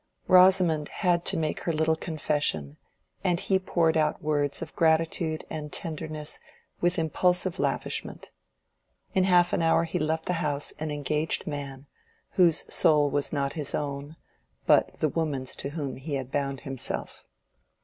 Rosamond 0.27 0.89
had 0.89 1.25
to 1.25 1.37
make 1.37 1.59
her 1.59 1.71
little 1.71 1.95
confession, 1.95 2.77
and 3.23 3.39
he 3.39 3.59
poured 3.59 3.95
out 3.95 4.19
words 4.19 4.63
of 4.63 4.75
gratitude 4.75 5.45
and 5.47 5.71
tenderness 5.71 6.39
with 6.79 6.97
impulsive 6.97 7.59
lavishment. 7.59 8.31
In 9.13 9.25
half 9.25 9.53
an 9.53 9.61
hour 9.61 9.83
he 9.83 9.99
left 9.99 10.25
the 10.25 10.33
house 10.41 10.71
an 10.79 10.89
engaged 10.89 11.45
man, 11.45 11.85
whose 12.31 12.65
soul 12.73 13.11
was 13.11 13.31
not 13.31 13.53
his 13.53 13.75
own, 13.75 14.15
but 14.65 14.91
the 14.97 15.09
woman's 15.09 15.55
to 15.57 15.69
whom 15.69 15.97
he 15.97 16.15
had 16.15 16.31
bound 16.31 16.61
himself. 16.61 17.23